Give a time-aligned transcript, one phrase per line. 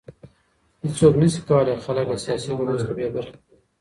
[0.81, 3.55] هيڅوک نشي کولای خلګ له سياسي ګډون څخه بې برخي کړي.